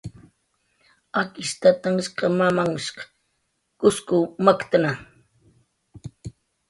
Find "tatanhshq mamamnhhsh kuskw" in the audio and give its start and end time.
1.61-4.17